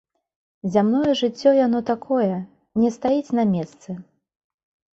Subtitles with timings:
[0.75, 2.31] Зямное жыццё яно такое,
[2.85, 3.89] не стаіць на месцы.